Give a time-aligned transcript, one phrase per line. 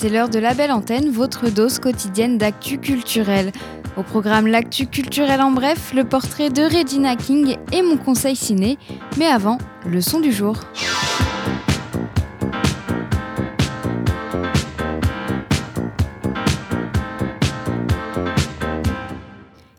[0.00, 3.50] c'est l'heure de la belle antenne, votre dose quotidienne d'actu culturel.
[3.96, 8.78] Au programme L'actu culturel en bref, le portrait de Regina King et mon conseil ciné,
[9.16, 10.60] mais avant, le son du jour.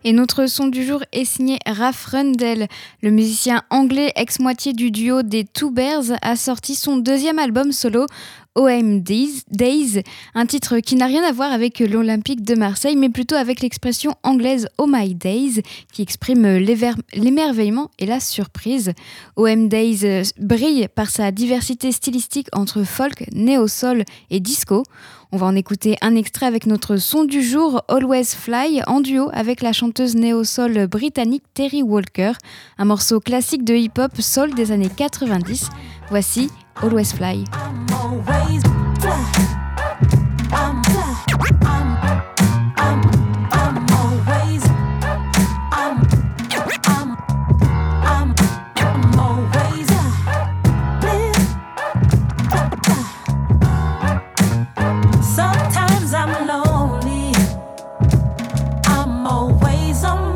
[0.02, 2.68] Et notre son du jour est signé Raph Rundell.
[3.02, 8.06] Le musicien anglais ex-moitié du duo des Two Bears a sorti son deuxième album solo
[8.60, 10.02] OM Days,
[10.34, 14.14] un titre qui n'a rien à voir avec l'Olympique de Marseille, mais plutôt avec l'expression
[14.22, 16.46] anglaise Oh My Days, qui exprime
[17.14, 18.92] l'émerveillement et la surprise.
[19.36, 24.82] OM Days brille par sa diversité stylistique entre folk, néo-soul et disco.
[25.32, 29.30] On va en écouter un extrait avec notre son du jour, Always Fly, en duo
[29.32, 32.32] avec la chanteuse néo-soul britannique Terry Walker,
[32.76, 35.70] un morceau classique de hip-hop soul des années 90.
[36.10, 37.44] Voici Always Fly.
[55.22, 57.32] Sometimes I'm lonely.
[58.86, 60.29] I'm always on.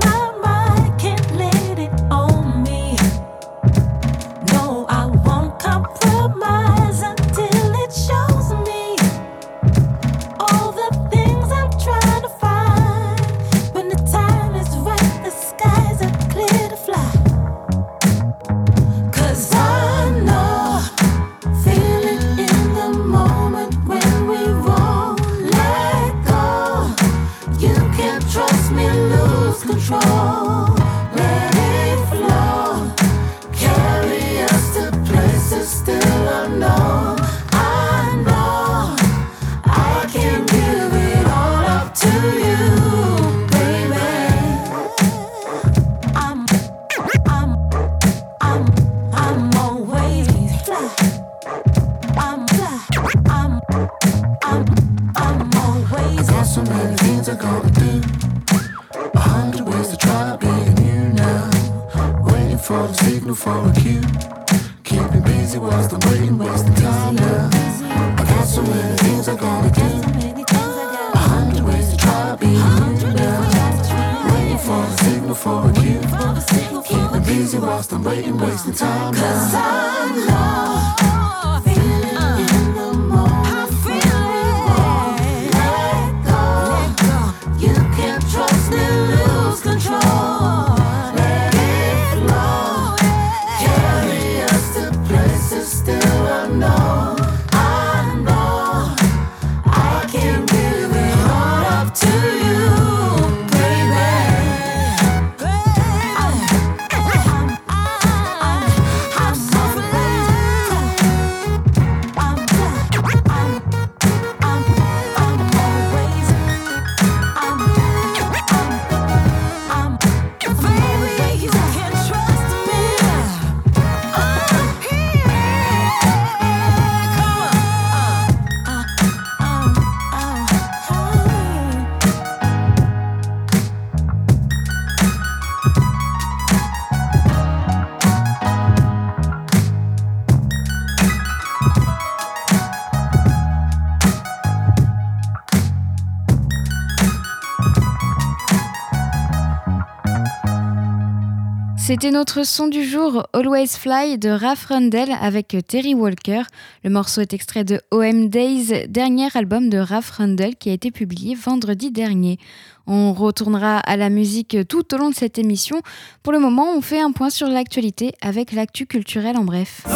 [151.95, 156.43] C'était notre son du jour, Always Fly de Raph Rundell avec Terry Walker.
[156.83, 160.91] Le morceau est extrait de OM Days, dernier album de Raph Rundell qui a été
[160.91, 162.41] publié vendredi dernier.
[162.89, 165.83] On retournera à la musique tout au long de cette émission.
[166.25, 169.87] Pour le moment, on fait un point sur l'actualité avec l'actu culturel en bref.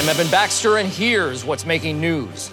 [0.00, 2.50] I'm Evan Baxter and here's what's making news?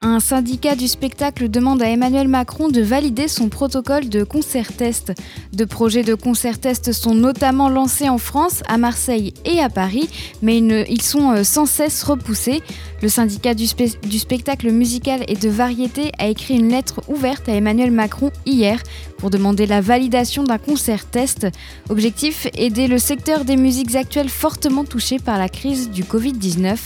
[0.00, 5.12] Un syndicat du spectacle demande à Emmanuel Macron de valider son protocole de concert-test.
[5.52, 10.08] Deux projets de concert-test sont notamment lancés en France, à Marseille et à Paris,
[10.40, 12.62] mais ils sont euh, sans cesse repoussés.
[13.02, 17.90] Le syndicat du, spectacle musical et de variété a écrit une lettre ouverte à Emmanuel
[17.90, 18.80] Macron hier
[19.18, 21.48] pour demander la validation d'un concert-test.
[21.90, 26.76] Objectif aider le secteur des musiques actuelles fortement touché par la crise du Covid-19.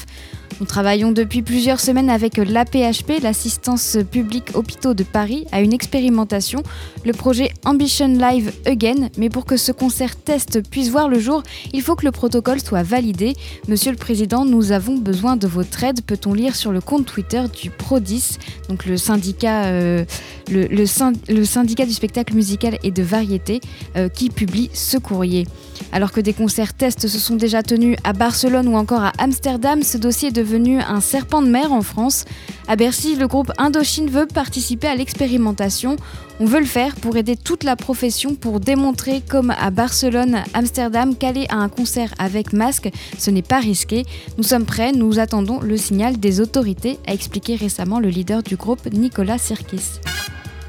[0.60, 6.62] Nous travaillons depuis plusieurs semaines avec l'APHP, l'assistance publique hôpitaux de Paris, à une expérimentation,
[7.04, 9.08] le projet Ambition Live Again.
[9.18, 12.60] Mais pour que ce concert test puisse voir le jour, il faut que le protocole
[12.60, 13.34] soit validé.
[13.68, 17.42] Monsieur le Président, nous avons besoin de votre aide, peut-on lire sur le compte Twitter
[17.60, 18.38] du Prodis,
[18.68, 20.04] donc le syndicat, euh,
[20.48, 23.60] du spectacle musical et de variété,
[23.96, 25.46] euh, qui publie ce courrier.
[25.90, 29.82] Alors que des concerts tests se sont déjà tenus à Barcelone ou encore à Amsterdam,
[29.82, 32.24] ce dossier est devenu un serpent de mer en France.
[32.68, 35.96] À Bercy, le groupe Indochine veut participer à l'expérimentation.
[36.40, 41.16] On veut le faire pour aider toute la profession pour démontrer, comme à Barcelone, Amsterdam,
[41.16, 44.04] qu'aller à un concert avec masque, ce n'est pas risqué.
[44.38, 48.56] Nous sommes prêts, nous attendons le signal des autorités, a expliqué récemment le leader du
[48.56, 50.00] groupe Nicolas Sirkis.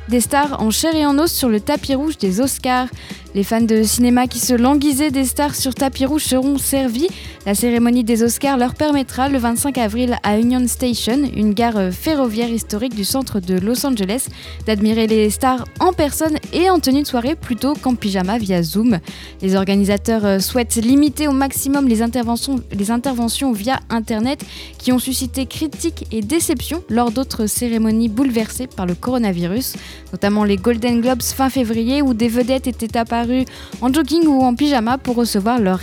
[0.10, 2.88] Des stars en chair et en os sur le tapis rouge des Oscars.
[3.36, 7.08] Les fans de cinéma qui se languisaient des stars sur tapis rouge seront servis.
[7.46, 12.50] La cérémonie des Oscars leur permettra le 25 avril à Union Station, une gare ferroviaire
[12.50, 14.28] historique du centre de Los Angeles,
[14.68, 19.00] d'admirer les stars en personne et en tenue de soirée plutôt qu'en pyjama via Zoom.
[19.42, 24.46] Les organisateurs euh, souhaitent limiter au maximum les interventions, les interventions via Internet
[24.78, 29.74] qui ont suscité critiques et déceptions lors d'autres cérémonies bouleversées par le coronavirus,
[30.12, 33.46] notamment les Golden Globes fin février où des vedettes étaient apparues
[33.82, 35.82] en jogging ou en pyjama pour recevoir leur,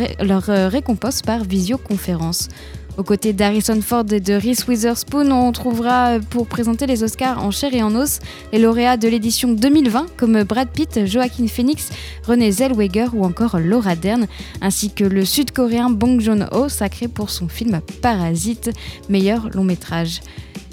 [0.49, 2.49] euh, récompense par visioconférence.
[2.97, 7.43] Aux côtés d'Harrison Ford et de Reese Witherspoon, on trouvera euh, pour présenter les Oscars
[7.43, 8.19] en chair et en os
[8.53, 11.91] les lauréats de l'édition 2020 comme Brad Pitt, Joaquin Phoenix,
[12.27, 14.27] René Zellweger ou encore Laura Dern,
[14.61, 18.71] ainsi que le sud-coréen Bong Joon-ho sacré pour son film Parasite,
[19.09, 20.21] meilleur long métrage.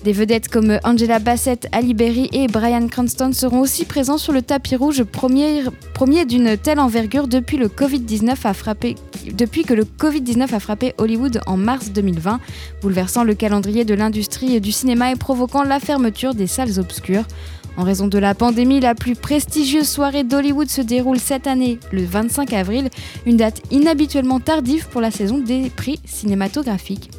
[0.08, 4.42] Des vedettes comme Angela Bassett, Ali Berry et Brian Cranston seront aussi présents sur le
[4.42, 5.66] tapis rouge, premier,
[6.26, 8.96] d'une telle envergure depuis, le COVID-19 a frappé,
[9.34, 12.40] depuis que le Covid-19 a frappé Hollywood en mars 2020,
[12.82, 17.26] bouleversant le calendrier de l'industrie du cinéma et provoquant la fermeture des salles obscures.
[17.76, 22.06] En raison de la pandémie, la plus prestigieuse soirée d'Hollywood se déroule cette année, le
[22.06, 22.90] 25 avril,
[23.26, 27.10] une date inhabituellement tardive pour la saison des prix cinématographiques.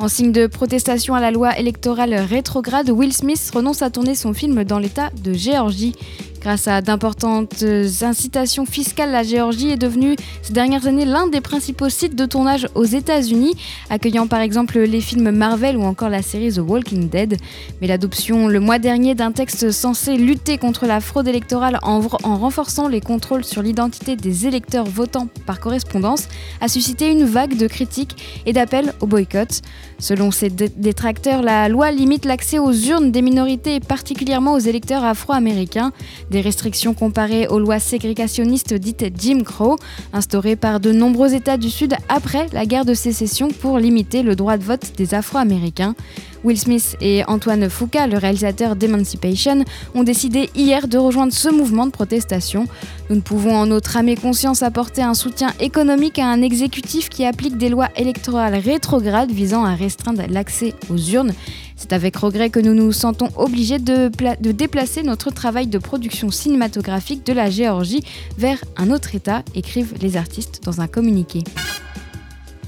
[0.00, 4.32] En signe de protestation à la loi électorale rétrograde, Will Smith renonce à tourner son
[4.32, 5.94] film dans l'État de Géorgie.
[6.40, 7.62] Grâce à d'importantes
[8.00, 12.66] incitations fiscales, la Géorgie est devenue ces dernières années l'un des principaux sites de tournage
[12.74, 13.54] aux États-Unis,
[13.90, 17.36] accueillant par exemple les films Marvel ou encore la série The Walking Dead.
[17.80, 22.36] Mais l'adoption le mois dernier d'un texte censé lutter contre la fraude électorale en, en
[22.38, 26.26] renforçant les contrôles sur l'identité des électeurs votant par correspondance
[26.62, 28.16] a suscité une vague de critiques
[28.46, 29.60] et d'appels au boycott.
[29.98, 35.04] Selon ces détracteurs, la loi limite l'accès aux urnes des minorités et particulièrement aux électeurs
[35.04, 35.92] afro-américains.
[36.30, 39.76] Des restrictions comparées aux lois ségrégationnistes dites Jim Crow,
[40.12, 44.36] instaurées par de nombreux États du Sud après la guerre de sécession pour limiter le
[44.36, 45.96] droit de vote des Afro-Américains.
[46.44, 51.86] Will Smith et Antoine Foucault, le réalisateur d'Emancipation, ont décidé hier de rejoindre ce mouvement
[51.86, 52.66] de protestation.
[53.10, 57.08] Nous ne pouvons en notre âme et conscience apporter un soutien économique à un exécutif
[57.08, 61.32] qui applique des lois électorales rétrogrades visant à restreindre l'accès aux urnes.
[61.80, 64.10] C'est avec regret que nous nous sentons obligés de,
[64.52, 68.04] déplacer notre travail de production cinématographique de la Géorgie
[68.36, 71.42] vers un autre État, écrivent les artistes dans un communiqué.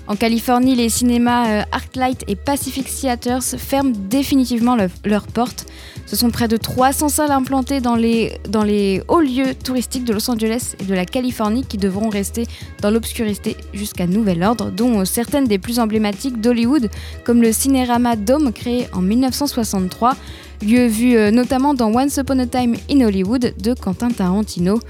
[0.09, 5.67] En Californie, les cinémas euh, Arclight et Pacific Theaters ferment définitivement leurs portes.
[6.07, 10.13] Ce sont près de 300 salles implantées dans les, dans les hauts lieux touristiques de
[10.13, 12.47] Los Angeles et de la Californie qui devront rester
[12.81, 16.91] dans l'obscurité jusqu'à nouvel ordre, dont certaines des plus emblématiques d'Hollywood,
[17.25, 20.17] comme le Cinérama Dome créé en 1963,
[20.63, 24.81] lieu vu euh, notamment dans Once Upon a Time in Hollywood de Quentin Tarantino.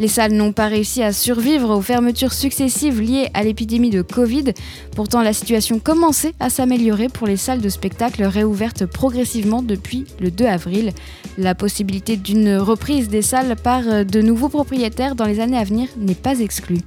[0.00, 4.52] Les salles n'ont pas réussi à survivre aux fermetures successives liées à l'épidémie de Covid.
[4.94, 10.30] Pourtant, la situation commençait à s'améliorer pour les salles de spectacle réouvertes progressivement depuis le
[10.30, 10.92] 2 avril.
[11.36, 15.88] La possibilité d'une reprise des salles par de nouveaux propriétaires dans les années à venir
[15.96, 16.80] n'est pas exclue.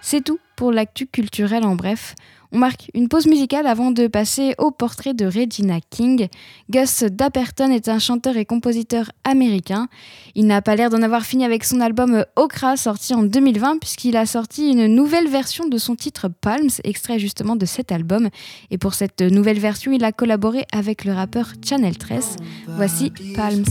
[0.00, 2.14] C'est tout pour l'actu culturel en bref.
[2.54, 6.28] On marque une pause musicale avant de passer au portrait de Regina King.
[6.70, 9.88] Gus Dapperton est un chanteur et compositeur américain.
[10.36, 14.16] Il n'a pas l'air d'en avoir fini avec son album Okra sorti en 2020 puisqu'il
[14.16, 18.28] a sorti une nouvelle version de son titre Palms, extrait justement de cet album.
[18.70, 22.36] Et pour cette nouvelle version, il a collaboré avec le rappeur Channel 13.
[22.68, 23.64] Voici Palms.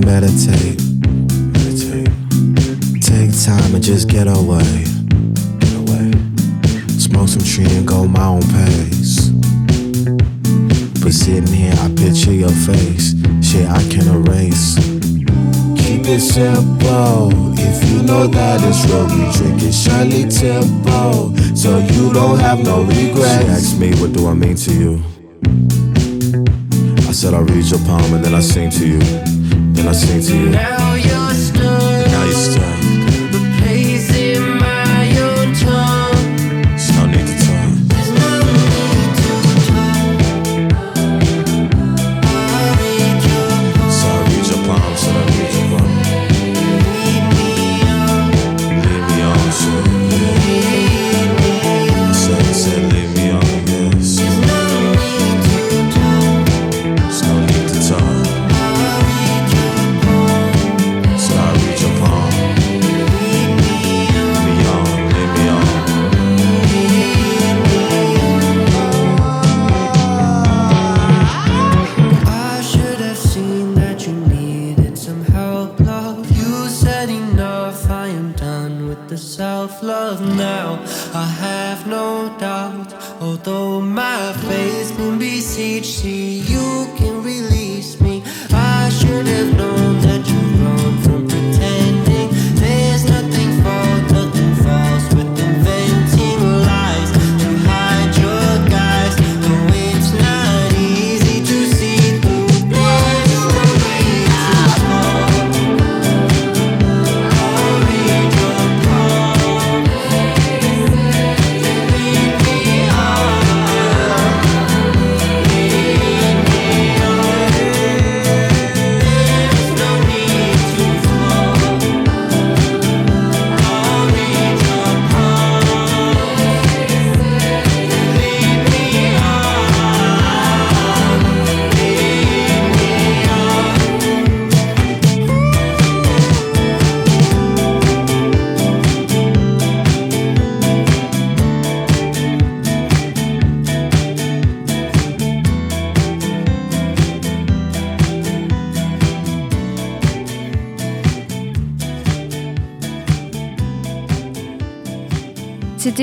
[0.00, 0.80] to meditate.
[1.52, 2.10] Meditate.
[3.02, 4.84] Take time and just get away.
[5.60, 6.12] Get away.
[6.98, 9.30] Smoke some tree and go my own pace.
[11.02, 13.14] But sitting here, I picture your face.
[13.42, 14.76] Shit, I can erase.
[15.76, 17.30] Keep it simple.
[17.58, 21.36] If you know that it's real, we drink it Shirley Temple.
[21.56, 23.44] So you don't have no regrets.
[23.44, 25.02] She asked me, what do I mean to you?
[27.08, 29.35] I said, I read your palm and then I sing to you.
[29.86, 30.75] nascente.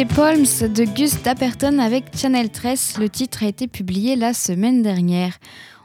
[0.04, 2.96] C'était Palms de Gus Dapperton avec Channel 13.
[3.00, 5.38] Le titre a été publié la semaine dernière.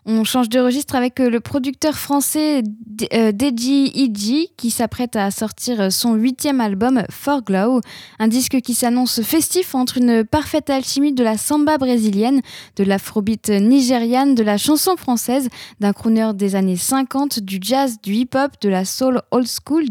[0.07, 2.65] On change de registre avec euh, le producteur français
[3.13, 7.81] euh, Deji Iji qui s'apprête à sortir son huitième album For Glow,
[8.19, 12.41] un disque qui s'annonce festif entre une parfaite alchimie de la samba brésilienne,
[12.75, 15.49] de l'afrobeat nigériane, de la chanson française,
[15.79, 19.85] d'un crooner des années 50, du jazz, du hip-hop, de la soul old school,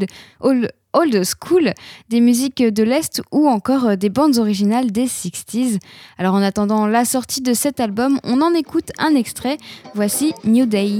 [0.98, 1.74] old school,
[2.10, 5.80] des musiques de l'Est ou encore euh, des bandes originales des 60s.
[6.18, 9.58] Alors en attendant la sortie de cet album, on en écoute un extrait.
[9.94, 11.00] Voici New Day.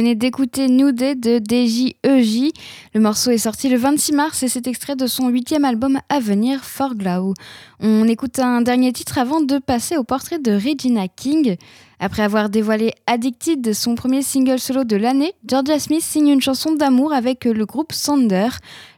[0.00, 2.50] d'écouter New Day de DJEJ.
[2.94, 6.20] Le morceau est sorti le 26 mars et c'est extrait de son huitième album à
[6.20, 7.34] venir, For Glow.
[7.80, 11.56] On écoute un dernier titre avant de passer au portrait de Regina King.
[12.02, 16.74] Après avoir dévoilé Addicted, son premier single solo de l'année, Georgia Smith signe une chanson
[16.74, 18.48] d'amour avec le groupe Sander.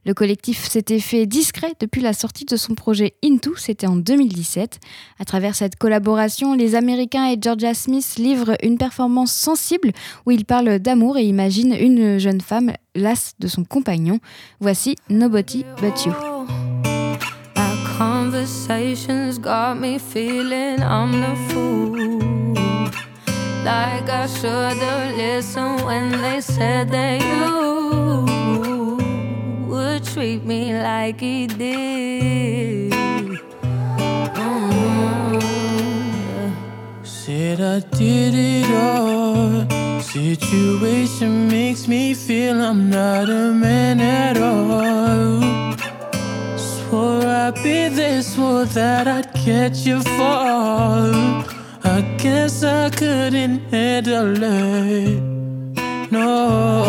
[0.07, 4.79] Le collectif s'était fait discret depuis la sortie de son projet Into, c'était en 2017.
[5.19, 9.91] À travers cette collaboration, les Américains et Georgia Smith livrent une performance sensible
[10.25, 14.21] où ils parlent d'amour et imaginent une jeune femme lasse de son compagnon.
[14.61, 16.13] Voici Nobody But You.
[23.65, 28.97] Like I should've listened when they said that you
[29.69, 32.93] would treat me like he did.
[34.35, 35.39] Mm-hmm.
[37.05, 40.01] Said I did it all.
[40.01, 45.41] Situation makes me feel I'm not a man at all.
[46.59, 51.62] Swore I'd be this fool that I'd catch you for?
[51.85, 55.21] I guess I couldn't handle it.
[56.13, 56.85] No.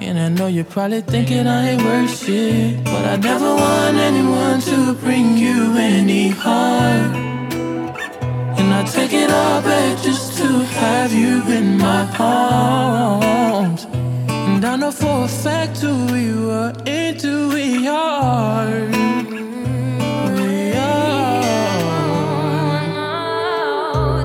[0.00, 2.84] And I know you're probably thinking I ain't worth shit.
[2.84, 7.14] But I never want anyone to bring you any harm.
[8.58, 13.86] And I take it all back just to have you in my arms.
[14.28, 19.12] And I know for a fact who we were into we are.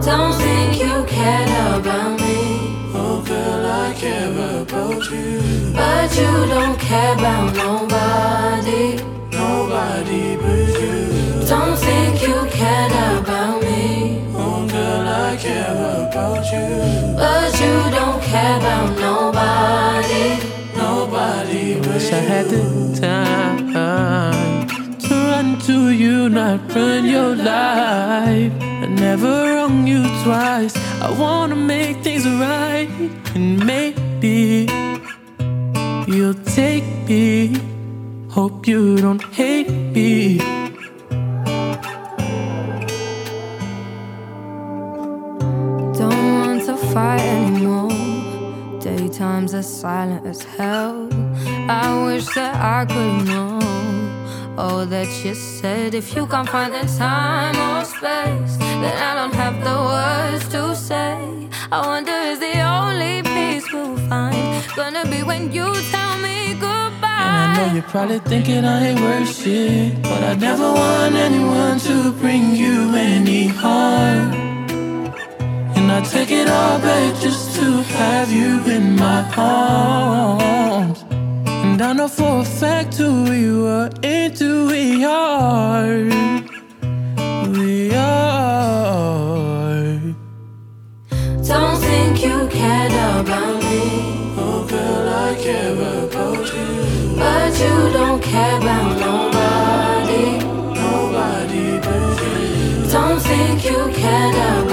[0.07, 2.37] Don't think you care about me,
[2.95, 5.73] Oh, girl, I care about you.
[5.75, 8.83] but you don't care about nobody.
[9.41, 10.97] Nobody but you.
[11.51, 15.75] Don't think you care about me, Oh, girl, I care
[16.07, 16.67] about you.
[17.21, 20.25] but you don't care about nobody.
[20.83, 22.63] Nobody but wish I had the
[23.01, 24.67] time
[25.05, 28.66] to run to you, not run your life.
[28.99, 30.75] Never wrong you twice.
[31.01, 32.89] I wanna make things right,
[33.36, 34.67] and maybe
[36.07, 37.55] you'll take me.
[38.29, 40.39] Hope you don't hate me.
[45.99, 47.91] Don't want to fight anymore.
[48.81, 51.07] Daytimes as silent as hell.
[51.69, 53.60] I wish that I could know
[54.57, 55.93] all that you said.
[55.93, 60.75] If you can't find the time or space, then I don't have the words to
[60.75, 61.49] say.
[61.71, 67.25] I wonder is the only peace we'll find gonna be when you tell me goodbye.
[67.27, 70.01] And I know you're probably thinking I ain't worth shit.
[70.03, 74.33] But I never want anyone to bring you any harm.
[75.75, 77.65] And I take it all back just to
[77.99, 81.03] have you in my arms.
[81.65, 85.87] And I know for a fact who we were into, we are.
[87.51, 88.37] We are.
[92.27, 93.83] You cared about me,
[94.39, 96.67] Oh, girl, I care about you.
[97.21, 100.25] but you don't care about nobody.
[100.83, 102.91] Nobody but you.
[102.91, 104.66] Don't think you cared about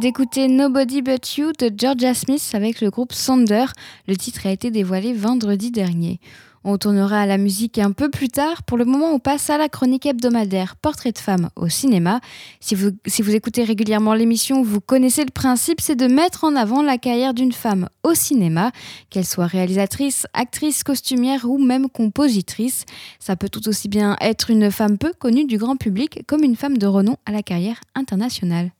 [0.00, 3.66] d'écouter Nobody But You de Georgia Smith avec le groupe Sander.
[4.08, 6.20] Le titre a été dévoilé vendredi dernier.
[6.64, 8.62] On tournera à la musique un peu plus tard.
[8.62, 12.20] Pour le moment, on passe à la chronique hebdomadaire Portrait de femme au cinéma.
[12.60, 16.56] Si vous, si vous écoutez régulièrement l'émission, vous connaissez le principe, c'est de mettre en
[16.56, 18.72] avant la carrière d'une femme au cinéma,
[19.10, 22.86] qu'elle soit réalisatrice, actrice, costumière ou même compositrice.
[23.18, 26.56] Ça peut tout aussi bien être une femme peu connue du grand public comme une
[26.56, 28.70] femme de renom à la carrière internationale.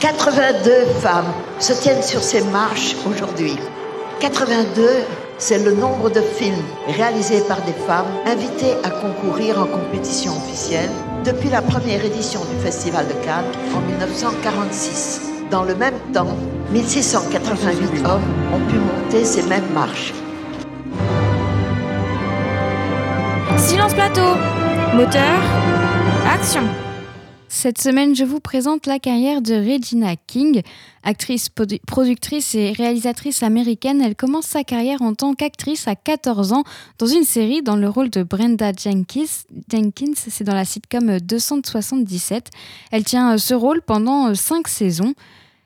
[0.00, 3.56] 82 femmes se tiennent sur ces marches aujourd'hui.
[4.20, 4.88] 82,
[5.38, 10.90] c'est le nombre de films réalisés par des femmes invitées à concourir en compétition officielle
[11.24, 15.20] depuis la première édition du Festival de Cannes en 1946.
[15.50, 16.36] Dans le même temps,
[16.72, 20.12] 1688 hommes ont pu monter ces mêmes marches.
[23.56, 24.36] Silence plateau
[24.94, 25.38] Moteur
[26.30, 26.62] Action
[27.56, 30.62] Cette semaine, je vous présente la carrière de Regina King.
[31.04, 36.52] Actrice, produ- productrice et réalisatrice américaine, elle commence sa carrière en tant qu'actrice à 14
[36.52, 36.64] ans
[36.98, 39.44] dans une série dans le rôle de Brenda Jenkins.
[39.70, 42.50] Jenkins, c'est dans la sitcom 277.
[42.90, 45.14] Elle tient euh, ce rôle pendant 5 saisons.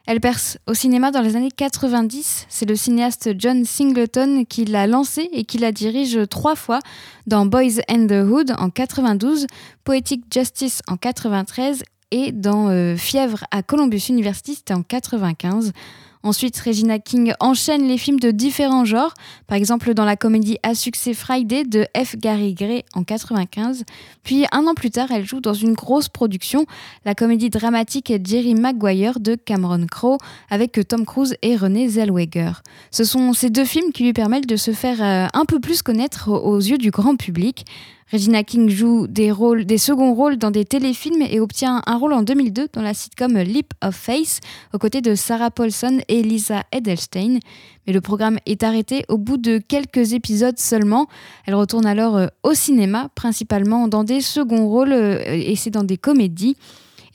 [0.08, 2.46] Elle perce au cinéma dans les années 90.
[2.48, 6.80] C'est le cinéaste John Singleton qui l'a lancée et qui la dirige trois fois
[7.26, 9.46] dans Boys and the Hood en 92,
[9.84, 15.72] Poetic Justice en 93 et dans euh, Fièvre à Columbus University, c'était en 95.
[16.22, 19.14] Ensuite, Regina King enchaîne les films de différents genres,
[19.46, 22.16] par exemple dans la comédie à succès Friday de F.
[22.16, 23.84] Gary Gray en 95.
[24.24, 26.66] Puis un an plus tard, elle joue dans une grosse production,
[27.04, 30.18] la comédie dramatique Jerry Maguire de Cameron Crowe,
[30.50, 32.62] avec Tom Cruise et Renée Zellweger.
[32.90, 35.82] Ce sont ces deux films qui lui permettent de se faire euh, un peu plus
[35.82, 37.64] connaître aux yeux du grand public.
[38.10, 42.14] Regina King joue des, rôles, des seconds rôles dans des téléfilms et obtient un rôle
[42.14, 44.40] en 2002 dans la sitcom Leap of Faith
[44.72, 47.38] aux côtés de Sarah Paulson et Lisa Edelstein.
[47.86, 51.06] Mais le programme est arrêté au bout de quelques épisodes seulement.
[51.44, 55.84] Elle retourne alors euh, au cinéma, principalement dans des seconds rôles euh, et c'est dans
[55.84, 56.56] des comédies.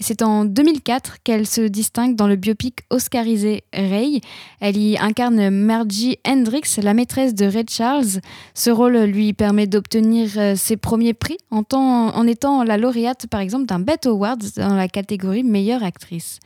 [0.03, 4.19] C'est en 2004 qu'elle se distingue dans le biopic oscarisé Ray.
[4.59, 8.19] Elle y incarne Margie Hendrix, la maîtresse de Ray Charles.
[8.53, 13.39] Ce rôle lui permet d'obtenir euh, ses premiers prix en, en étant la lauréate par
[13.39, 16.41] exemple d'un Bet Awards dans la catégorie meilleure actrice.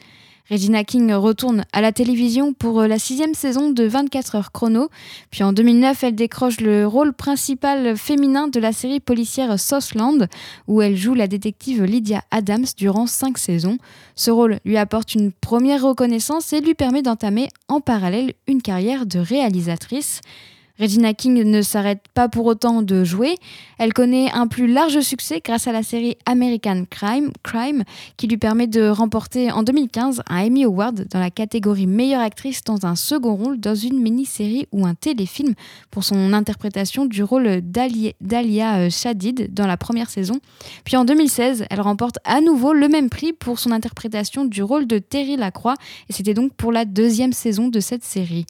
[0.50, 4.90] Regina King retourne à la télévision pour euh, la sixième saison de 24 heures chrono.
[5.30, 10.28] Puis en 2009, elle décroche le rôle principal féminin de la série policière Southland,
[10.68, 13.78] où elle joue la détective Lydia Adams durant cinq saisons.
[14.16, 19.06] Ce rôle lui apporte une première reconnaissance et lui permet d'entamer en parallèle une carrière
[19.06, 20.22] de réalisatrice.
[20.80, 23.36] Regina King ne s'arrête pas pour autant de jouer.
[23.80, 27.84] Elle connaît un plus large succès grâce à la série American Crime, Crime
[28.18, 32.63] qui lui permet de remporter en 2015 un Emmy Award dans la catégorie meilleure actrice
[32.63, 35.54] dans un second rôle dans une mini-série ou un téléfilm
[35.92, 40.40] pour son interprétation du rôle d'Alia euh, Shadid dans la première saison.
[40.84, 44.88] Puis en 2016, elle remporte à nouveau le même prix pour son interprétation du rôle
[44.88, 45.76] de Terry Lacroix
[46.10, 48.46] et c'était donc pour la deuxième saison de cette série.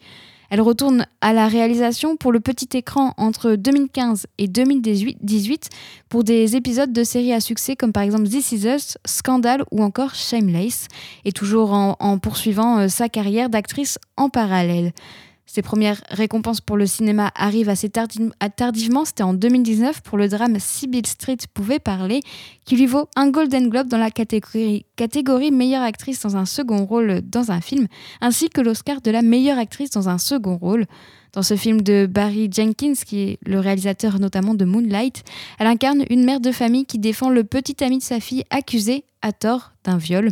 [0.50, 5.70] Elle retourne à la réalisation pour le petit écran entre 2015 et 2018
[6.10, 9.84] pour des épisodes de séries à succès comme par exemple This Is Us, Scandal ou
[9.84, 10.88] encore Shameless,
[11.26, 14.94] et toujours en, poursuivant euh, sa carrière d'actrice en parallèle.
[15.50, 20.60] Ses premières récompenses pour le cinéma arrivent assez tardivement, c'était en 2019 pour le drame
[20.60, 22.20] Sibyl Street pouvait parler,
[22.66, 26.86] qui lui vaut un Golden Globe dans la catégorie, catégorie meilleure actrice dans un second
[26.86, 27.88] rôle dans un film,
[28.20, 30.86] ainsi que l'Oscar de la meilleure actrice dans un second rôle.
[31.32, 35.24] Dans ce film de Barry Jenkins, qui est le réalisateur notamment de Moonlight,
[35.60, 39.06] elle incarne une mère de famille qui défend le petit ami de sa fille accusé
[39.22, 40.32] à tort d'un viol.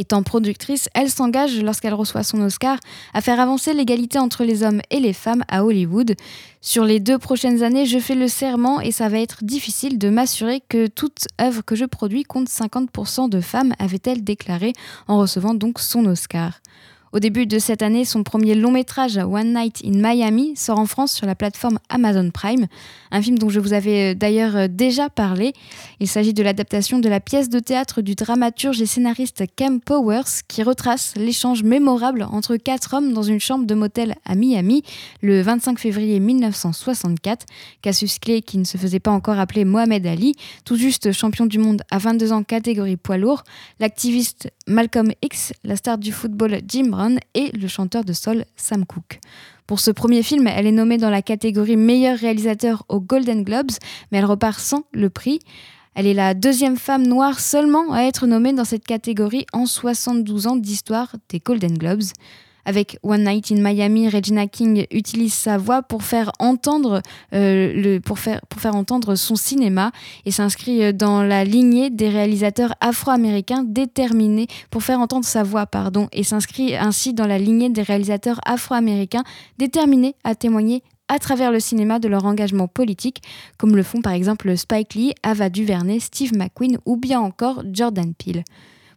[0.00, 2.78] Étant productrice, elle s'engage, lorsqu'elle reçoit son Oscar,
[3.12, 6.14] à faire avancer l'égalité entre les hommes et les femmes à Hollywood.
[6.62, 10.08] Sur les deux prochaines années, je fais le serment et ça va être difficile de
[10.08, 14.72] m'assurer que toute œuvre que je produis compte 50% de femmes, avait-elle déclaré
[15.06, 16.60] en recevant donc son Oscar.
[17.12, 20.86] Au début de cette année, son premier long métrage, One Night in Miami, sort en
[20.86, 22.68] France sur la plateforme Amazon Prime,
[23.10, 25.52] un film dont je vous avais euh, d'ailleurs euh, déjà parlé.
[25.98, 30.44] Il s'agit de l'adaptation de la pièce de théâtre du dramaturge et scénariste Cam Powers,
[30.46, 34.84] qui retrace l'échange mémorable entre quatre hommes dans une chambre de motel à Miami
[35.20, 37.44] le 25 février 1964.
[37.82, 41.58] Cassius Clay, qui ne se faisait pas encore appeler Mohamed Ali, tout juste champion du
[41.58, 43.42] monde à 22 ans catégorie poids lourd,
[43.80, 46.99] l'activiste Malcolm X, la star du football Jim
[47.34, 49.20] Et le chanteur de soul Sam Cooke.
[49.66, 53.70] Pour ce premier film, elle est nommée dans la catégorie meilleur réalisateur aux Golden Globes,
[54.10, 55.40] mais elle repart sans le prix.
[55.94, 60.46] Elle est la deuxième femme noire seulement à être nommée dans cette catégorie en 72
[60.46, 62.02] ans d'histoire des Golden Globes.
[62.64, 67.02] Avec One Night in Miami, Regina King utilise sa voix pour faire entendre,
[67.34, 67.98] euh,
[69.16, 69.92] son cinéma
[70.24, 75.66] et s'inscrit euh, dans la lignée des réalisateurs afro-américains déterminés pour faire entendre sa voix,
[75.66, 79.24] pardon, et s'inscrit ainsi dans la lignée des réalisateurs afro-américains
[79.58, 83.20] déterminés à témoigner à travers le cinéma de leur engagement politique,
[83.58, 88.14] comme le font par exemple Spike Lee, Ava DuVernay, Steve McQueen ou bien encore Jordan
[88.14, 88.44] Peele.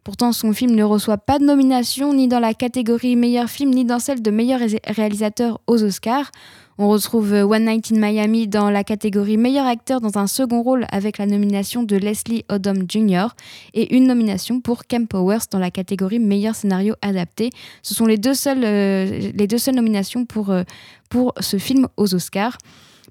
[0.03, 3.85] Pourtant, son film ne reçoit pas de nomination ni dans la catégorie meilleur film ni
[3.85, 6.29] dans celle de meilleur réalisateur aux Oscars.
[6.77, 10.85] On retrouve One Night in Miami dans la catégorie meilleur acteur dans un second rôle
[10.91, 13.27] avec la nomination de Leslie Odom Jr.
[13.73, 17.51] et une nomination pour Kem Powers dans la catégorie meilleur scénario adapté.
[17.81, 20.63] Ce sont les deux seules, euh, seules nominations pour, euh,
[21.09, 22.57] pour ce film aux Oscars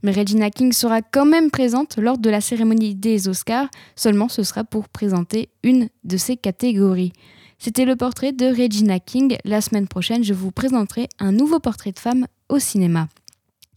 [0.02, 4.42] mais Regina King sera quand même présente lors de la cérémonie des Oscars, seulement ce
[4.42, 7.12] sera pour présenter une de ces catégories.
[7.58, 9.36] C'était le portrait de Regina King.
[9.44, 13.08] La semaine prochaine, je vous présenterai un nouveau portrait de femme au cinéma.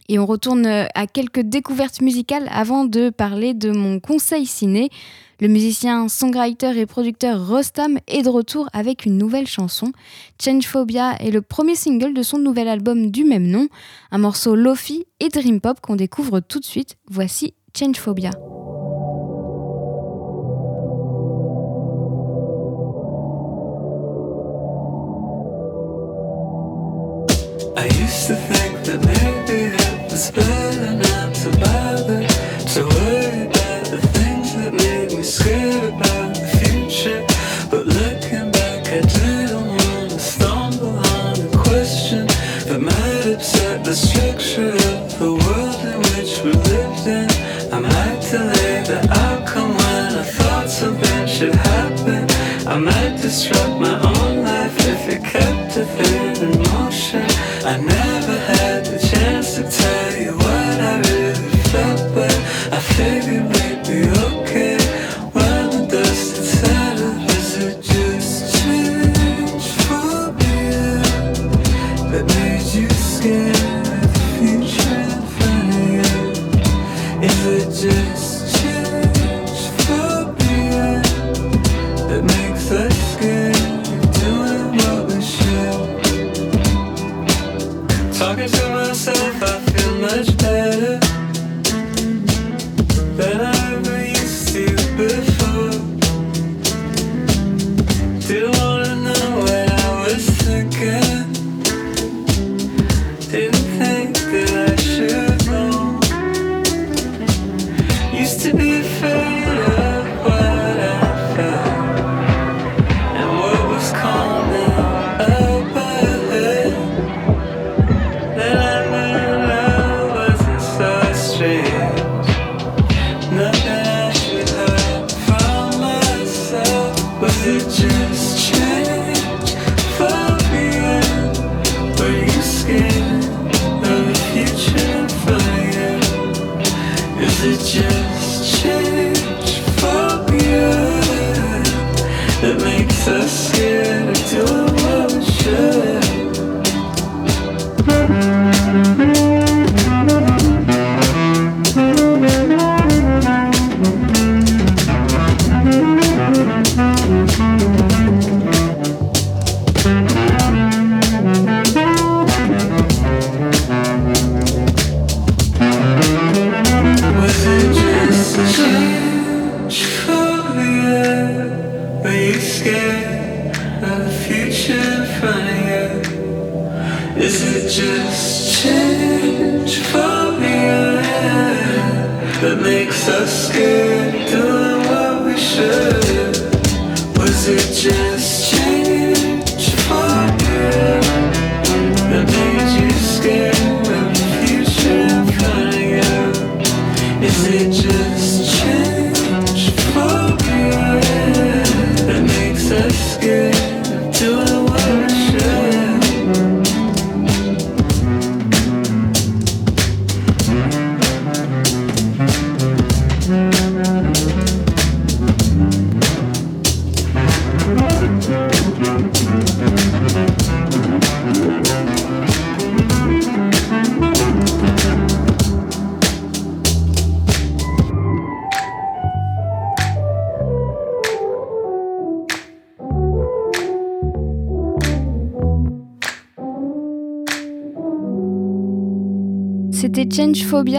[0.08, 4.90] Et on retourne à quelques découvertes musicales avant de parler de mon conseil ciné.
[5.40, 9.92] Le musicien, songwriter et producteur Rostam est de retour avec une nouvelle chanson.
[10.42, 13.68] Changephobia est le premier single de son nouvel album du même nom,
[14.10, 16.96] un morceau lofi et dream pop qu'on découvre tout de suite.
[17.10, 17.54] Voici
[28.86, 32.22] that maybe is better not to bother
[32.72, 37.20] to worry about the things that made me scared about the future.
[37.70, 42.26] But looking back, I didn't want to stumble on a question
[42.68, 47.28] that might upset the structure of the world in which we lived in.
[47.76, 52.22] I might delay the outcome when I thought something should happen.
[52.66, 57.26] I might disrupt my own life if it kept a thing in motion.
[57.70, 58.05] I never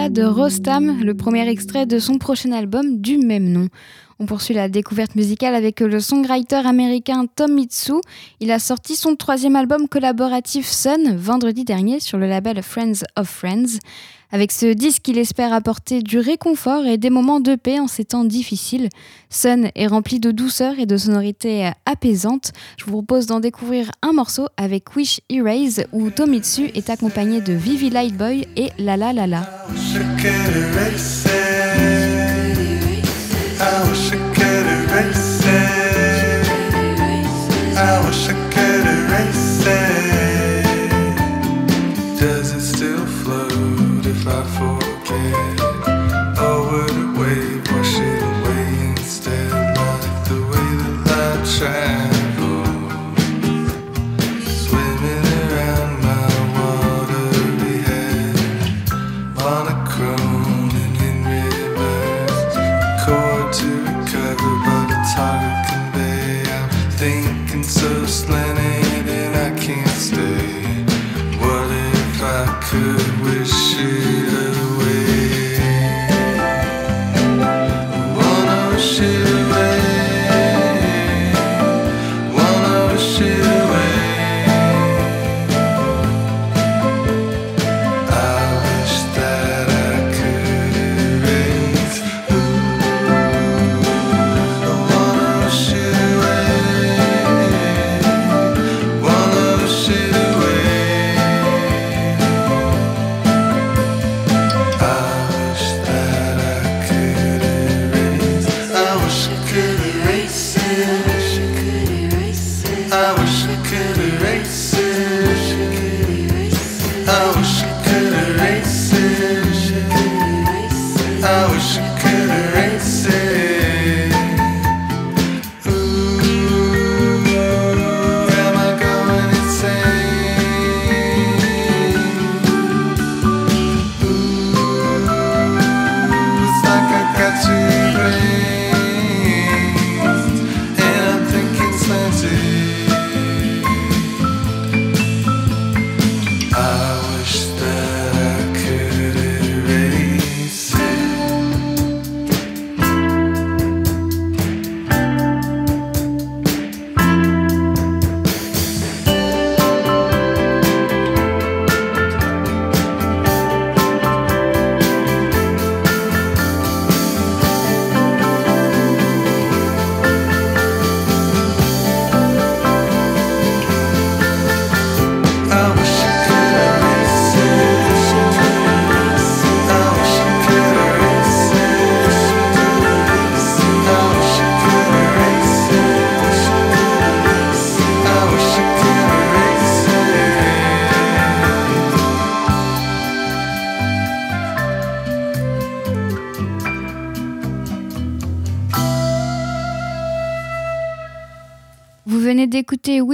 [0.10, 3.68] De Rostam, le premier extrait de son prochain album du même nom.
[4.20, 7.94] On poursuit la découverte musicale avec le songwriter américain Tom Mitsu.
[8.40, 13.28] Il a sorti son troisième album collaboratif Sun vendredi dernier sur le label Friends of
[13.28, 13.80] Friends.
[14.32, 18.04] Avec ce disque, il espère apporter du réconfort et des moments de paix en ces
[18.04, 18.90] temps difficiles.
[19.30, 22.52] Sun est rempli de douceur et de sonorités apaisantes.
[22.78, 27.54] Je vous propose d'en découvrir un morceau avec Wish Erase où Tomitsu est accompagné de
[27.54, 29.48] Vivi Lightboy et La La La La.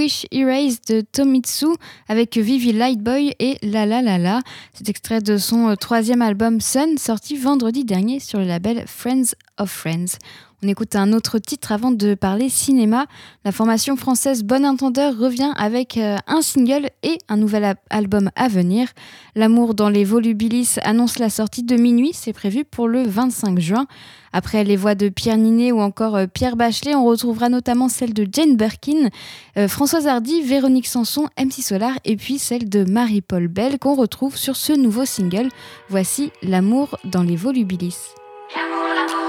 [0.04, 1.68] Wish Erase de Tomitsu
[2.08, 4.40] avec Vivi Lightboy et La La La La.
[4.74, 9.32] C'est extrait de son euh, troisième album Sun, sorti vendredi dernier sur le label Friends
[9.56, 10.18] of Friends.
[10.64, 13.04] On écoute un autre titre avant de parler cinéma.
[13.44, 18.48] La formation française Bon Entendeur revient avec euh, un single et un nouvel album à
[18.48, 18.88] venir.
[19.34, 23.86] L'amour dans les volubilis annonce la sortie de minuit, c'est prévu pour le 25 juin.
[24.32, 28.14] Après les voix de Pierre Ninet ou encore euh, Pierre Bachelet, on retrouvera notamment celle
[28.14, 29.10] de Jane Birkin,
[29.58, 34.38] euh, Françoise Hardy, Véronique Sanson, MC Solar et puis celle de Marie-Paul Bell qu'on retrouve
[34.38, 35.50] sur ce nouveau single.
[35.90, 38.14] Voici L'amour dans les volubilis.
[38.48, 39.23] C'est une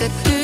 [0.00, 0.39] chambre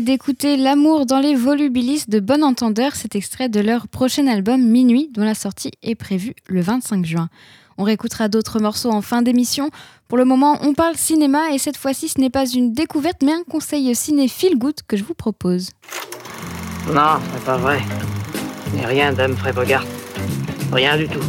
[0.00, 5.10] d'écouter L'amour dans les volubilis de Bon Entendeur, cet extrait de leur prochain album Minuit,
[5.12, 7.28] dont la sortie est prévue le 25 juin.
[7.78, 9.70] On réécoutera d'autres morceaux en fin d'émission.
[10.08, 13.32] Pour le moment, on parle cinéma et cette fois-ci, ce n'est pas une découverte, mais
[13.32, 15.70] un conseil ciné feel good que je vous propose.
[16.92, 17.80] Non, c'est pas vrai.
[18.74, 19.12] N'ai rien
[19.54, 19.84] Bogart.
[20.72, 21.24] Rien du tout.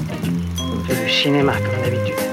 [0.60, 2.29] On fait du cinéma comme d'habitude.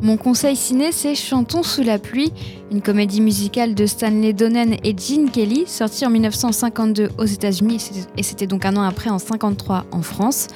[0.00, 2.32] Mon conseil ciné, c'est Chantons sous la pluie,
[2.70, 8.22] une comédie musicale de Stanley Donen et Gene Kelly, sortie en 1952 aux États-Unis et
[8.22, 10.46] c'était donc un an après en 53 en France.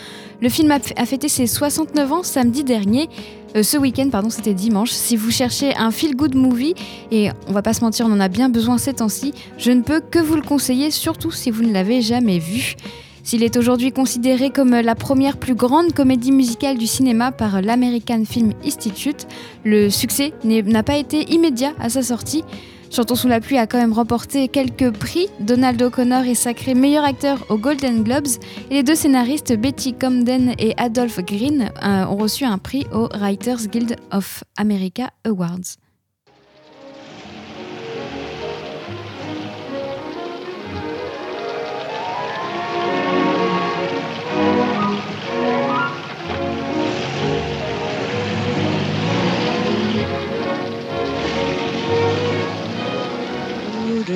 [0.41, 3.09] Le film a fêté ses 69 ans samedi dernier.
[3.57, 4.91] Euh, ce week-end, pardon, c'était dimanche.
[4.91, 6.75] Si vous cherchez un feel-good movie,
[7.11, 9.83] et on va pas se mentir, on en a bien besoin ces temps-ci, je ne
[9.83, 12.77] peux que vous le conseiller, surtout si vous ne l'avez jamais vu.
[13.23, 18.25] S'il est aujourd'hui considéré comme la première plus grande comédie musicale du cinéma par l'American
[18.25, 19.27] Film Institute,
[19.65, 22.43] le succès n'a pas été immédiat à sa sortie.
[22.91, 25.29] Chantons sous la pluie a quand même remporté quelques prix.
[25.41, 28.27] Donald O'Connor est sacré meilleur acteur aux Golden Globes
[28.71, 33.09] et les deux scénaristes Betty Comden et Adolph Green euh, ont reçu un prix au
[33.15, 35.82] Writers Guild of America Awards.
[54.03, 54.11] I'm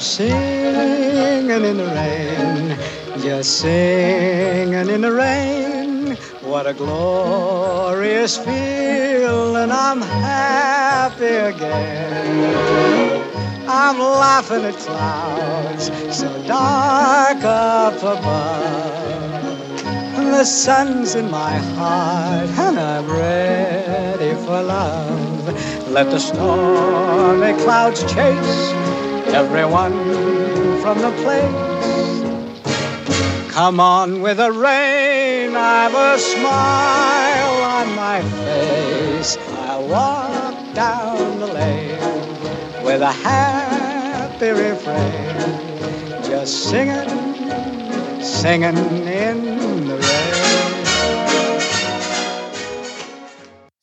[0.00, 2.76] singing in the rain,
[3.22, 5.71] just singing in the rain.
[6.52, 13.24] What a glorious feeling, I'm happy again.
[13.66, 19.58] I'm laughing at clouds so dark up above.
[20.14, 25.88] The sun's in my heart and I'm ready for love.
[25.88, 28.72] Let the stormy clouds chase
[29.32, 29.94] everyone
[30.82, 31.71] from the place.
[33.52, 39.36] Come on with the rain, I've a smile on my face.
[39.68, 41.98] I'll walk down the lane
[42.82, 45.36] with a happy refrain,
[46.24, 47.10] just singing,
[48.22, 48.74] singing
[49.06, 50.52] in the rain.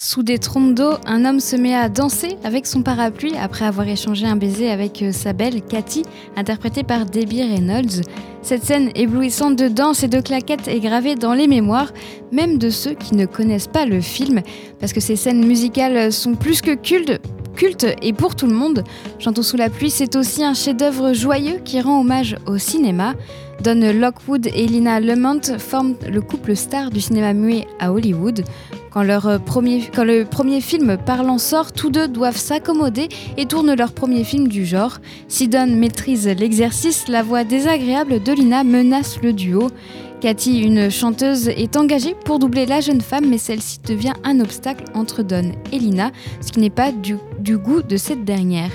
[0.02, 3.88] Sous des trompes d'eau, un homme se met à danser avec son parapluie après avoir
[3.88, 6.02] échangé un baiser avec euh, sa belle Cathy,
[6.36, 8.02] interprétée par Debbie Reynolds.
[8.42, 11.92] Cette scène éblouissante de danse et de claquettes est gravée dans les mémoires,
[12.32, 14.42] même de ceux qui ne connaissent pas le film,
[14.80, 17.20] parce que ces scènes musicales sont plus que cultes,
[17.56, 18.84] culte et pour tout le monde.
[19.20, 23.14] Chantons sous la pluie, c'est aussi un chef-d'œuvre joyeux qui rend hommage au cinéma.
[23.62, 28.46] Don Lockwood et Lina Lemont forment le couple star du cinéma muet à Hollywood.
[28.92, 33.76] Quand, leur euh, premier, le premier film parlant sort, tous deux doivent s'accommoder et tournent
[33.76, 34.98] leur premier film du genre.
[35.28, 39.70] Si Don maîtrise l'exercice, la voix désagréable de Lina menace le duo.
[40.22, 44.86] Cathy, une chanteuse, est engagée pour doubler la jeune femme, mais celle-ci devient un obstacle
[44.94, 46.12] entre Don et Lina,
[46.42, 48.72] ce qui n'est pas du goût de cette dernière.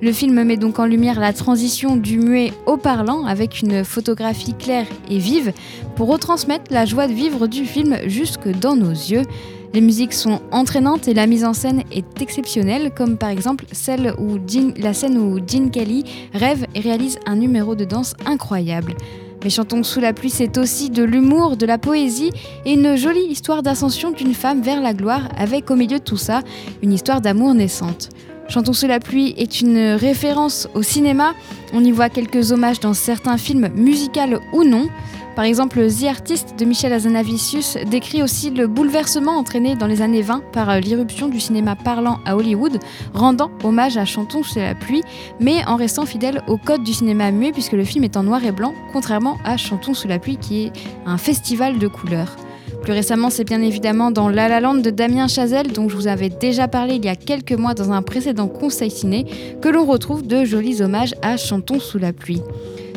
[0.00, 4.54] Le film met donc en lumière la transition du muet au parlant avec une photographie
[4.54, 5.52] claire et vive
[5.96, 9.22] pour retransmettre la joie de vivre du film jusque dans nos yeux.
[9.74, 14.14] Les musiques sont entraînantes et la mise en scène est exceptionnelle, comme par exemple celle
[14.18, 18.94] où Gene- la scène où Gene Kelly rêve et réalise un numéro de danse incroyable.
[19.44, 22.30] Mais Chantons sous la pluie, c'est aussi de l'humour, de la poésie
[22.64, 26.16] et une jolie histoire d'ascension d'une femme vers la gloire, avec au milieu de tout
[26.16, 26.40] ça
[26.82, 28.08] une histoire d'amour naissante.
[28.48, 31.34] Chantons sous la pluie est une référence au cinéma.
[31.74, 34.88] On y voit quelques hommages dans certains films, musicaux ou non.
[35.38, 40.20] Par exemple, The Artist de Michel Hazanavicius décrit aussi le bouleversement entraîné dans les années
[40.20, 42.80] 20 par euh, l'irruption du cinéma parlant à Hollywood,
[43.14, 45.04] rendant hommage à Chantons sous la pluie,
[45.38, 48.44] mais en restant fidèle au code du cinéma muet puisque le film est en noir
[48.44, 50.72] et blanc, contrairement à Chantons sous la pluie qui est
[51.06, 52.34] un festival de couleurs.
[52.82, 56.08] Plus récemment, c'est bien évidemment dans La La Land de Damien Chazelle, dont je vous
[56.08, 59.24] avais déjà parlé il y a quelques mois dans un précédent conseil ciné,
[59.62, 62.42] que l'on retrouve de jolis hommages à Chantons sous la pluie.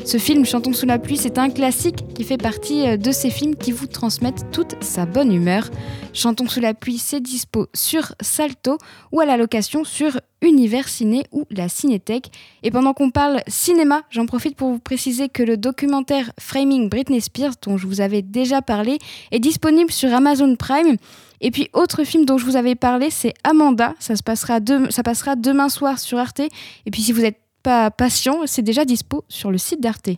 [0.04, 3.30] Ce film, Chantons sous la pluie, c'est un classique qui fait partie euh, de ces
[3.30, 5.70] films qui vous transmettent toute sa bonne humeur.
[6.14, 8.78] Chantons sous la pluie, c'est dispo sur Salto
[9.12, 12.32] ou à la location sur Univers Ciné ou la Cinétech.
[12.64, 17.22] Et pendant qu'on parle cinéma, j'en profite pour vous préciser que le documentaire Framing Britney
[17.22, 18.97] Spears, dont je vous avais déjà parlé,
[19.32, 20.97] est disponible sur Amazon Prime.
[21.41, 23.95] Et puis, autre film dont je vous avais parlé, c'est Amanda.
[23.99, 26.39] Ça, ça passera demain soir sur Arte.
[26.39, 30.09] Et puis, si vous n'êtes pas patient, c'est déjà dispo sur le site d'Arte.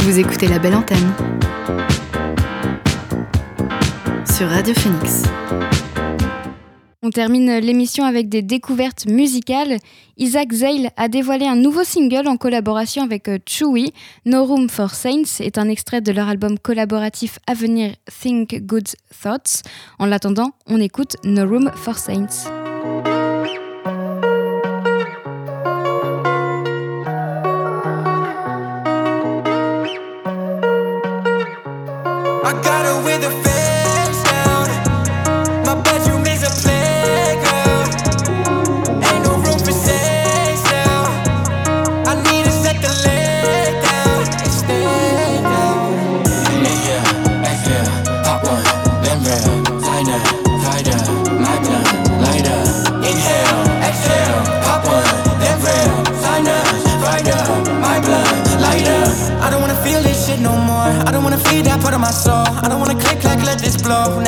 [0.00, 1.12] Vous écoutez la belle antenne
[4.24, 5.24] sur Radio Phoenix.
[7.02, 9.78] On termine l'émission avec des découvertes musicales.
[10.18, 13.92] Isaac Zale a dévoilé un nouveau single en collaboration avec euh, Chewy.
[14.26, 18.88] No Room for Saints est un extrait de leur album collaboratif à venir Think Good
[19.22, 19.62] Thoughts.
[19.98, 22.69] En l'attendant, on écoute No Room for Saints.
[32.42, 33.59] I got her with a face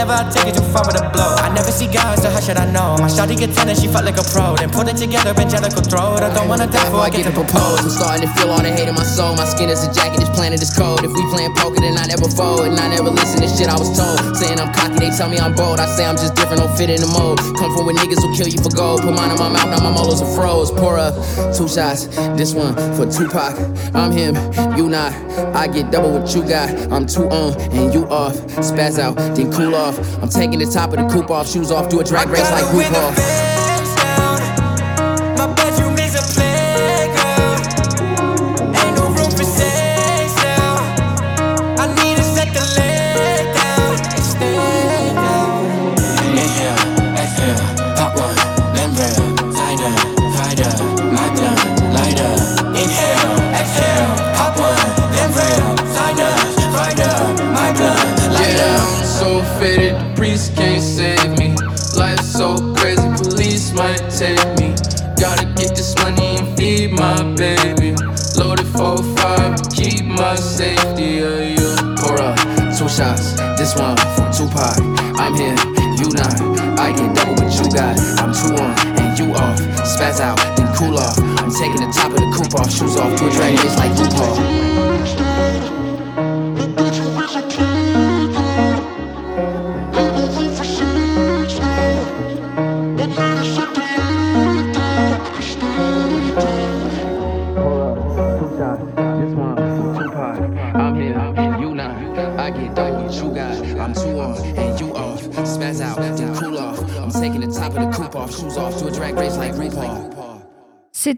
[0.03, 1.38] Never I take it too far with a blow.
[1.38, 2.98] I never see guys, so how should I know?
[2.98, 4.59] My shawty get 10 and she felt like a pro.
[4.59, 6.26] Then put it together, angelical throw it.
[6.26, 7.78] I don't wanna die before I get to propose.
[7.78, 9.38] I'm starting to feel all the hate in my soul.
[9.38, 11.07] My skin is a jacket, this planet is cold.
[11.07, 12.66] If we playing poker, then I never fold.
[12.66, 14.18] And I never listen to shit I was told.
[14.34, 15.78] Saying I'm cocky, they tell me I'm bold.
[15.78, 17.38] I say I'm just different, don't fit in the mold.
[17.55, 19.07] Come from where niggas will kill you for gold.
[19.07, 20.74] Put mine in my mouth, now my molars are froze.
[20.74, 21.14] Pour up
[21.55, 23.55] two shots, this one for Tupac.
[23.94, 24.34] I'm him,
[24.74, 25.14] you not.
[25.55, 26.74] I get double what you got.
[26.90, 28.34] I'm too on and you off.
[28.66, 29.91] Spaz out, then cool off.
[30.22, 32.64] I'm taking the top of the coupe off, shoes off, do a drag race like
[32.64, 33.51] RuPaul.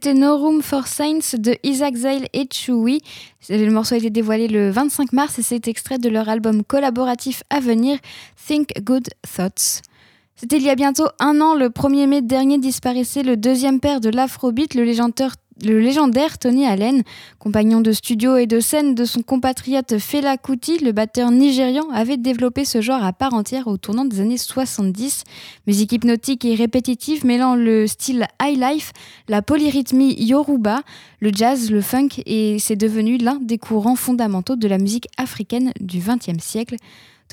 [0.05, 3.01] C'était No Room for Saints de Isaac Zale et Chewy.
[3.49, 7.43] Le morceau a été dévoilé le 25 mars et c'est extrait de leur album collaboratif
[7.49, 7.97] à venir,
[8.47, 9.81] Think Good Thoughts.
[10.37, 14.01] C'était il y a bientôt un an, le 1er mai dernier disparaissait le deuxième père
[14.01, 17.03] de l'afrobeat, le légendaire, le légendaire Tony Allen,
[17.39, 22.17] compagnon de studio et de scène de son compatriote Fela Kuti, le batteur nigérian avait
[22.17, 25.25] développé ce genre à part entière au tournant des années 70.
[25.67, 28.93] Musique hypnotique et répétitive mêlant le style high life,
[29.29, 30.83] la polyrythmie yoruba,
[31.21, 35.73] le jazz, le funk et c'est devenu l'un des courants fondamentaux de la musique africaine
[35.81, 36.77] du XXe siècle.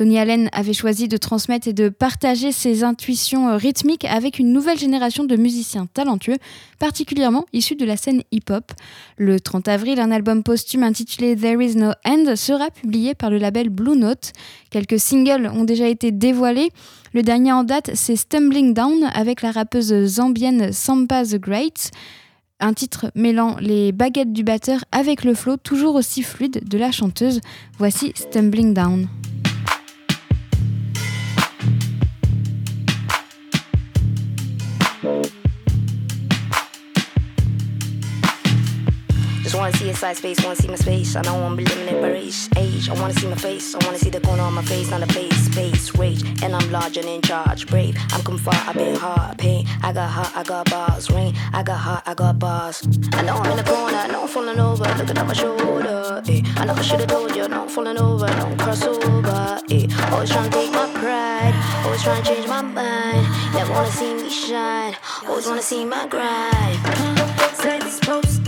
[0.01, 4.51] Tony Allen avait choisi de transmettre et de partager ses intuitions euh, rythmiques avec une
[4.51, 6.37] nouvelle génération de musiciens talentueux,
[6.79, 8.71] particulièrement issus de la scène hip-hop.
[9.17, 13.37] Le 30 avril, un album posthume intitulé There Is No End sera publié par le
[13.37, 14.33] label Blue Note.
[14.71, 16.71] Quelques singles ont déjà été dévoilés.
[17.13, 21.91] Le dernier en date, c'est Stumbling Down avec la rappeuse zambienne Sampa the Great.
[22.59, 26.91] Un titre mêlant les baguettes du batteur avec le flow toujours aussi fluide de la
[26.91, 27.39] chanteuse.
[27.77, 29.07] Voici Stumbling Down.
[35.03, 35.30] Bye.
[39.51, 41.13] Just wanna see a side space, wanna see my space.
[41.17, 42.87] I don't wanna be limited by race, age.
[42.87, 45.07] I wanna see my face, I wanna see the corner on my face, not a
[45.07, 46.23] face, space, rage.
[46.41, 47.97] And I'm large and in charge, brave.
[48.13, 49.67] I'm come far, I've been hard, pain.
[49.83, 51.35] I got heart, I got bars, rain.
[51.51, 52.87] I got heart, I got bars.
[53.11, 56.23] I know I'm in the corner, I know I'm falling over, looking at my shoulder.
[56.29, 56.41] Eh.
[56.55, 59.59] I know I should've told you, no I'm falling over, don't cross over.
[59.69, 59.85] Eh.
[60.11, 63.27] Always trying to take my pride, always trying to change my mind.
[63.53, 64.95] Never wanna see me shine,
[65.27, 66.79] always wanna see my grind.
[67.61, 68.45] Said it's supposed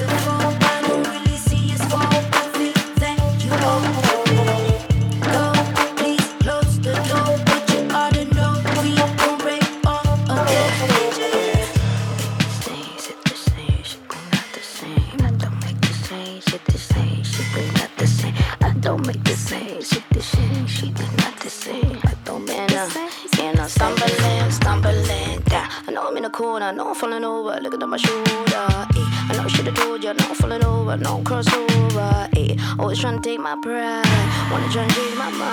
[27.94, 28.88] my shoulder.
[28.98, 29.30] Eh.
[29.30, 32.28] I know I should've told you, no I'm falling over, no crossover.
[32.36, 32.56] Eh.
[32.80, 34.04] Always trying to take my pride,
[34.52, 35.53] wanna try and change my mind.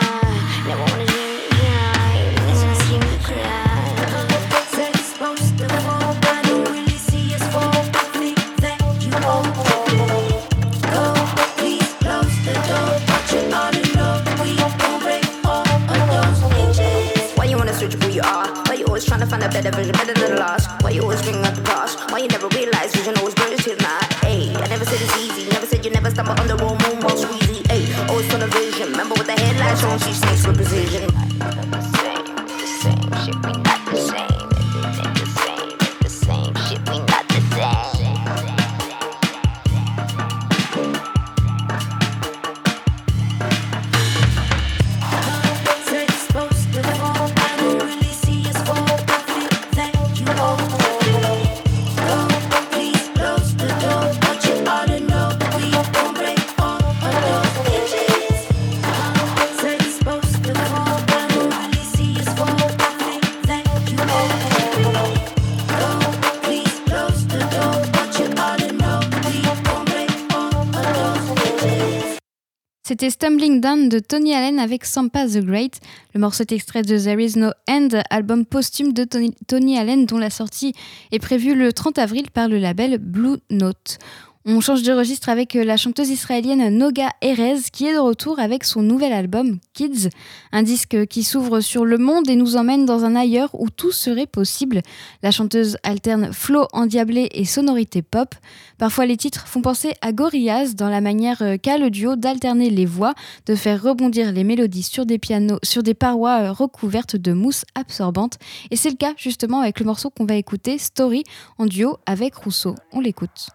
[73.60, 75.80] De Tony Allen avec Sampa the Great.
[76.14, 80.16] Le morceau est extrait de There Is No End, album posthume de Tony Allen dont
[80.16, 80.72] la sortie
[81.12, 83.98] est prévue le 30 avril par le label Blue Note.
[84.46, 88.38] On change de registre avec euh, la chanteuse israélienne Noga Erez qui est de retour
[88.38, 90.08] avec son nouvel album Kids,
[90.50, 93.92] un disque qui s'ouvre sur le monde et nous emmène dans un ailleurs où tout
[93.92, 94.80] serait possible.
[95.22, 98.34] La chanteuse alterne flow endiablé et sonorité pop.
[98.78, 102.70] Parfois les titres font penser à Gorillaz dans la manière euh, qu'a le duo d'alterner
[102.70, 103.12] les voix,
[103.44, 107.66] de faire rebondir les mélodies sur des pianos, sur des parois euh, recouvertes de mousse
[107.74, 108.38] absorbante.
[108.70, 111.24] Et c'est le cas justement avec le morceau qu'on va écouter, Story,
[111.58, 112.74] en duo avec Rousseau.
[112.92, 113.50] On l'écoute.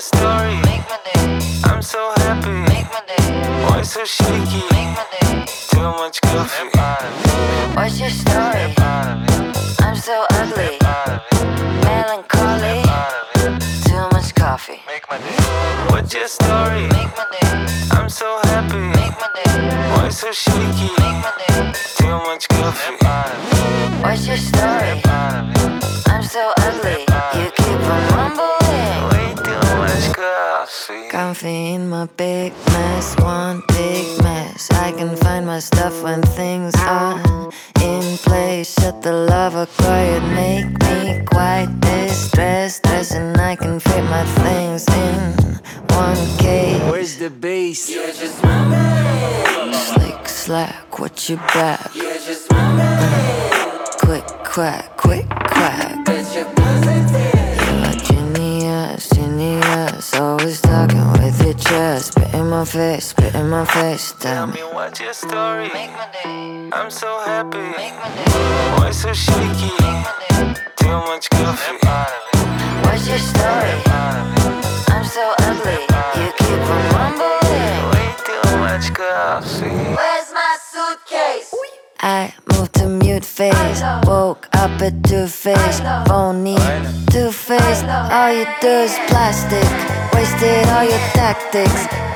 [0.00, 0.56] What's your story?
[1.64, 2.64] I'm so happy.
[3.66, 4.62] Why so shaky?
[5.68, 6.70] Too much coffee.
[7.76, 8.74] What's your story?
[8.78, 10.78] I'm so ugly,
[11.84, 12.80] melancholy,
[13.84, 14.80] too much coffee.
[15.90, 16.88] What's your story?
[17.92, 18.88] I'm so happy.
[19.92, 20.96] Why so shaky?
[21.98, 22.96] Too much coffee.
[24.02, 24.69] What's your story?
[32.00, 34.70] Comfy in my big mess, one big mess.
[34.70, 37.18] I can find my stuff when things are
[37.82, 38.74] in place.
[38.74, 42.84] Shut the love lover quiet, make me quite distressed.
[42.84, 45.60] Dressing, I can fit my things in
[45.96, 46.82] one case.
[46.90, 47.90] Where's the bass?
[47.90, 49.74] You're just my babe.
[49.74, 51.90] Slick slack, what you back?
[53.98, 56.09] Quick quack, quick quack.
[62.50, 64.12] My face, spit in my face.
[64.18, 64.60] Tell me.
[64.74, 65.70] What's your story?
[66.72, 67.70] I'm so happy.
[68.76, 69.70] Why so shaky?
[70.76, 71.78] Too much coffee.
[72.82, 73.74] What's your story?
[74.90, 75.82] I'm so ugly,
[76.18, 77.78] you keep on mumbling.
[77.92, 79.70] Way too much coffee.
[79.98, 81.54] Where's my suitcase?
[82.00, 86.56] I moved to mute face, woke up at two face, phony,
[87.12, 87.82] two face.
[87.84, 89.70] All you do is plastic,
[90.14, 92.09] wasted all your tactics.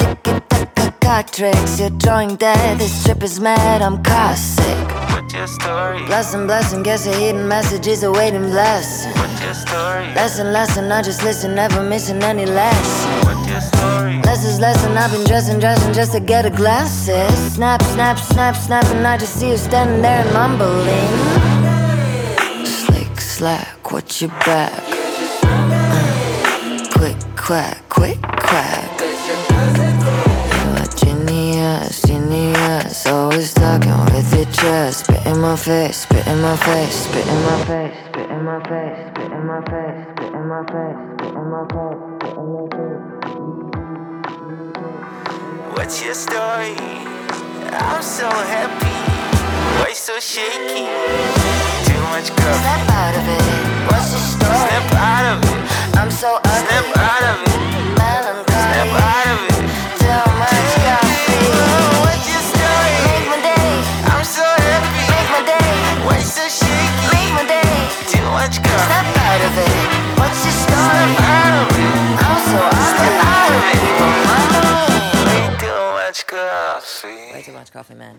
[1.04, 2.78] Taka tricks, you're drawing dead.
[2.78, 4.88] This trip is mad, I'm car sick.
[5.12, 6.02] What's your story?
[6.06, 9.12] Blessing, blessing, guess a hidden message is awaiting blessing.
[9.12, 10.06] What's your story?
[10.14, 13.10] Lesson, lesson, I just listen, never missing any lesson.
[13.26, 14.22] What's your story?
[14.22, 17.52] Less is lesson, I've been dressing, dressing just to get a glasses.
[17.52, 21.10] Snap, snap, snap, snap, and I just see you standing there and mumbling.
[22.64, 24.72] Slick, slack, what you back?
[25.42, 28.93] Uh, quick, quack, quick, quack.
[33.34, 35.06] Always talking with your chest.
[35.06, 38.62] Spit in my face, spit in my face, spit in my face, spit in my
[38.62, 42.46] face, spit in my face, spit in my face, spit in my face, spit in
[42.54, 43.02] my face.
[45.74, 46.76] What's your story?
[47.74, 48.94] I'm so happy.
[49.82, 50.86] Why so shaky?
[51.86, 52.62] Too much coffee.
[52.62, 53.42] Snap out of it.
[53.90, 54.62] What's your story?
[54.62, 55.60] Snap out of it.
[55.98, 56.68] I'm so ugly.
[56.70, 57.58] Snap out of it.
[57.98, 58.46] Melancholy.
[58.46, 59.53] Snap out of it.
[69.34, 69.66] Out of it.
[72.22, 73.94] I'm so out of it.
[76.26, 77.32] Coffee.
[77.32, 78.16] Way too much coffee, man.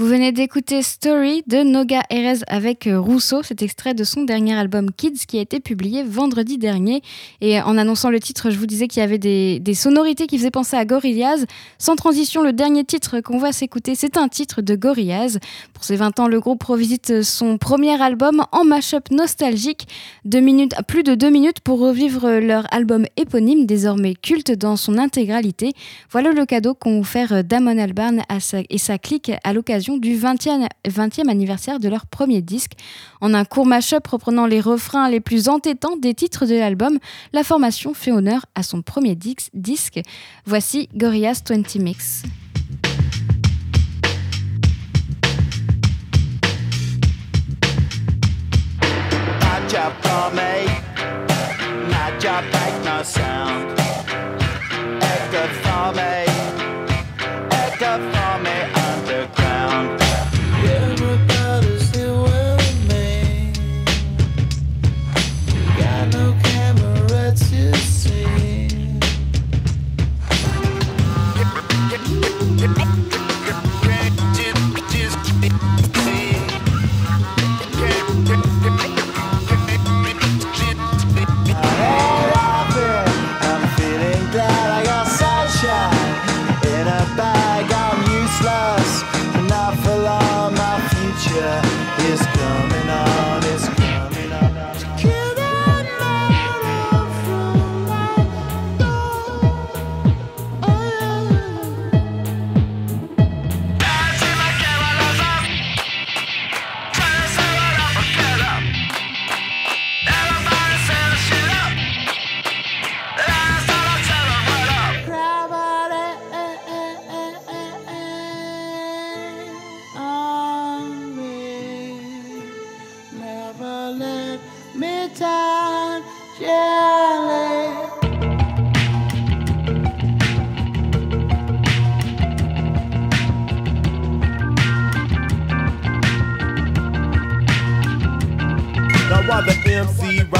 [0.00, 4.54] Vous venez d'écouter Story de Noga Erez avec euh, Rousseau, cet extrait de son dernier
[4.54, 7.02] album Kids qui a été publié vendredi dernier.
[7.40, 10.52] Et en annonçant le titre, je vous disais qu'il y avait des, sonorités qui faisaient
[10.52, 11.46] penser à Gorillaz.
[11.78, 15.40] Sans transition, le dernier titre qu'on va s'écouter, c'est un titre de Gorillaz.
[15.74, 19.88] Pour ses 20 ans, le groupe revisite son premier album en mashup nostalgique,
[20.24, 24.96] deux minutes, plus de deux minutes pour revivre leur album éponyme, désormais culte dans son
[24.96, 25.72] intégralité.
[26.12, 28.22] Voilà le cadeau qu'ont offert Damon Albarn
[28.70, 32.72] et sa clique à l'occasion du 20e, 20e anniversaire de leur premier disque.
[33.20, 36.98] En un court mashup reprenant les refrains les plus entêtants des titres de l'album,
[37.32, 40.00] la formation fait honneur à son premier disque.
[40.44, 42.22] Voici Gorillaz 20 Mix.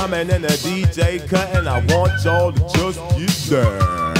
[0.08, 4.14] MC rhyming and the DJ cutting, I want y'all to just get down.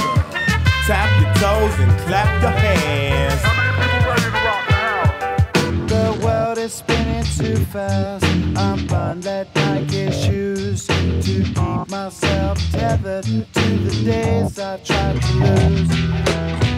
[0.85, 3.41] Tap your toes and clap your hands.
[5.89, 8.25] The world is spinning too fast.
[8.57, 11.55] I'm bound that Nike shoes to keep
[11.89, 16.68] myself tethered to the days I tried to lose.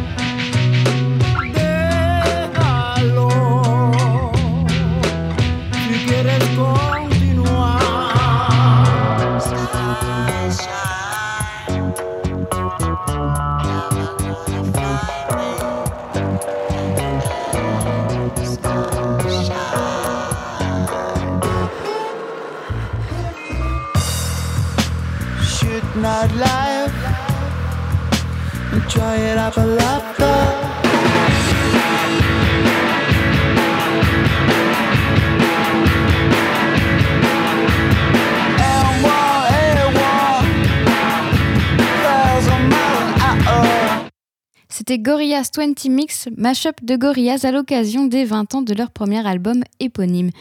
[44.81, 49.23] C'était Gorillaz 20 Mix, mashup de Gorillaz à l'occasion des 20 ans de leur premier
[49.27, 50.31] album éponyme.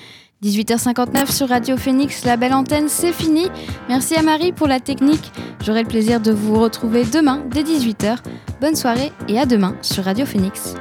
[0.42, 3.48] 18h59 sur Radio Phoenix, la belle antenne, c'est fini.
[3.90, 5.30] Merci à Marie pour la technique.
[5.62, 8.16] J'aurai le plaisir de vous retrouver demain dès 18h.
[8.62, 10.74] Bonne soirée et à demain sur Radio Phoenix.